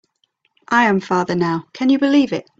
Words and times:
I 0.67 0.85
am 0.85 0.99
father 0.99 1.35
now, 1.35 1.65
can 1.73 1.89
you 1.91 1.99
believe 1.99 2.33
it? 2.33 2.49